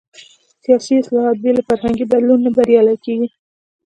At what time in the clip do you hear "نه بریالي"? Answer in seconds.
2.45-2.95